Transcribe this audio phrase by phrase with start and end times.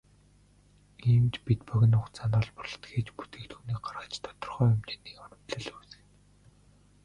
[1.09, 6.09] Иймд бид богино хугацаанд олборлолт хийж бүтээгдэхүүнээ гаргаад тодорхой хэмжээний хуримтлал үүсгэнэ.